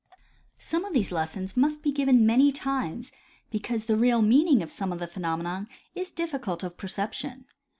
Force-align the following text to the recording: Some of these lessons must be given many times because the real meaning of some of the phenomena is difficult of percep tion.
Some 0.57 0.83
of 0.83 0.93
these 0.93 1.11
lessons 1.11 1.55
must 1.55 1.83
be 1.83 1.91
given 1.91 2.25
many 2.25 2.51
times 2.51 3.11
because 3.51 3.85
the 3.85 3.95
real 3.95 4.23
meaning 4.23 4.63
of 4.63 4.71
some 4.71 4.91
of 4.91 4.97
the 4.97 5.05
phenomena 5.05 5.67
is 5.93 6.09
difficult 6.09 6.63
of 6.63 6.75
percep 6.75 7.13
tion. 7.13 7.45